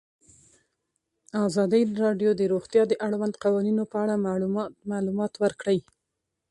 [1.47, 4.15] ازادي راډیو د روغتیا د اړونده قوانینو په اړه
[4.91, 5.79] معلومات ورکړي.